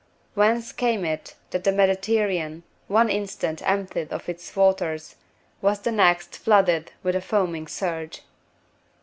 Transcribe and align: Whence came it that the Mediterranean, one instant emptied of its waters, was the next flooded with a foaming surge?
Whence 0.33 0.71
came 0.71 1.05
it 1.05 1.35
that 1.51 1.63
the 1.63 1.71
Mediterranean, 1.71 2.63
one 2.87 3.07
instant 3.07 3.61
emptied 3.63 4.11
of 4.11 4.27
its 4.27 4.55
waters, 4.55 5.15
was 5.61 5.81
the 5.81 5.91
next 5.91 6.37
flooded 6.39 6.91
with 7.03 7.15
a 7.15 7.21
foaming 7.21 7.67
surge? 7.67 8.23